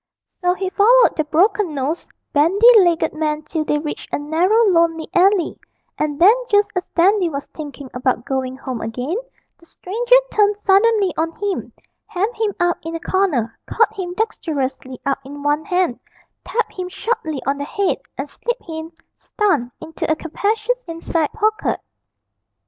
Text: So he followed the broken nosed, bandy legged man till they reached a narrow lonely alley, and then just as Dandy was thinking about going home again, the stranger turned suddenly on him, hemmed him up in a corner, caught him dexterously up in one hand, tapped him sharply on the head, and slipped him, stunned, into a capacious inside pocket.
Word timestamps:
So 0.41 0.55
he 0.55 0.71
followed 0.71 1.15
the 1.15 1.23
broken 1.25 1.75
nosed, 1.75 2.09
bandy 2.33 2.65
legged 2.79 3.13
man 3.13 3.43
till 3.43 3.63
they 3.63 3.77
reached 3.77 4.11
a 4.11 4.17
narrow 4.17 4.65
lonely 4.69 5.07
alley, 5.13 5.59
and 5.95 6.19
then 6.19 6.33
just 6.49 6.71
as 6.75 6.87
Dandy 6.95 7.29
was 7.29 7.45
thinking 7.45 7.87
about 7.93 8.25
going 8.25 8.57
home 8.57 8.81
again, 8.81 9.15
the 9.59 9.67
stranger 9.67 10.15
turned 10.33 10.57
suddenly 10.57 11.13
on 11.19 11.33
him, 11.33 11.71
hemmed 12.07 12.35
him 12.35 12.55
up 12.59 12.79
in 12.81 12.95
a 12.95 12.99
corner, 12.99 13.55
caught 13.67 13.93
him 13.93 14.15
dexterously 14.15 14.99
up 15.05 15.19
in 15.23 15.43
one 15.43 15.65
hand, 15.65 15.99
tapped 16.43 16.73
him 16.79 16.89
sharply 16.89 17.39
on 17.45 17.59
the 17.59 17.63
head, 17.65 17.99
and 18.17 18.27
slipped 18.27 18.63
him, 18.65 18.91
stunned, 19.17 19.69
into 19.79 20.11
a 20.11 20.15
capacious 20.15 20.83
inside 20.87 21.31
pocket. 21.33 21.79